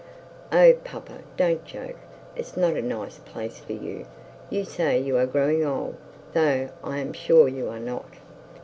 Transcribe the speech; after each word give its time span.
'Oh, 0.51 0.73
papa, 0.83 1.19
don't 1.37 1.63
joke. 1.63 1.97
It's 2.35 2.57
not 2.57 2.73
a 2.75 2.81
nice 2.81 3.19
place 3.19 3.59
for 3.59 3.73
you. 3.73 4.07
You 4.49 4.65
say 4.65 4.97
you 4.99 5.15
are 5.17 5.27
growing 5.27 5.63
old, 5.63 5.95
though 6.33 6.69
I 6.83 6.97
am 6.97 7.13
sure 7.13 7.47
you 7.47 7.69
are 7.69 7.79
not.' 7.79 8.15